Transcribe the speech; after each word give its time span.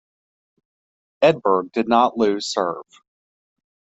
Edberg 1.21 1.71
did 1.73 1.87
not 1.87 2.17
lose 2.17 2.47
serve. 2.47 2.87